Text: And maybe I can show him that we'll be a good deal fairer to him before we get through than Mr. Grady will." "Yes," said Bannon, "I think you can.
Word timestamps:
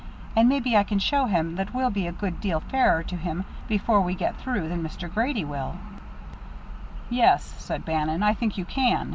And 0.35 0.49
maybe 0.49 0.75
I 0.75 0.81
can 0.83 0.97
show 0.97 1.25
him 1.25 1.57
that 1.57 1.75
we'll 1.75 1.91
be 1.91 2.07
a 2.07 2.11
good 2.11 2.41
deal 2.41 2.59
fairer 2.59 3.03
to 3.03 3.15
him 3.15 3.45
before 3.67 4.01
we 4.01 4.15
get 4.15 4.35
through 4.37 4.67
than 4.67 4.81
Mr. 4.81 5.13
Grady 5.13 5.45
will." 5.45 5.75
"Yes," 7.11 7.43
said 7.59 7.85
Bannon, 7.85 8.23
"I 8.23 8.33
think 8.33 8.57
you 8.57 8.65
can. 8.65 9.09